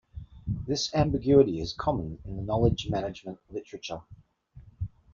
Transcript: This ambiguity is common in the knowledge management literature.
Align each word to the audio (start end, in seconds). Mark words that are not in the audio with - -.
This 0.47 0.95
ambiguity 0.95 1.59
is 1.61 1.73
common 1.73 2.17
in 2.25 2.35
the 2.35 2.41
knowledge 2.41 2.89
management 2.89 3.37
literature. 3.51 4.01